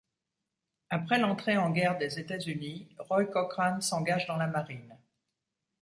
Après 0.89 1.19
l'entrée 1.19 1.57
en 1.57 1.69
guerre 1.69 1.99
des 1.99 2.17
États-Unis, 2.17 2.89
Roy 2.97 3.25
Cochran 3.25 3.81
s'engage 3.81 4.25
dans 4.25 4.37
la 4.37 4.47
marine. 4.47 4.97